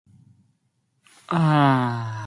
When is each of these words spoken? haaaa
haaaa 1.29 2.17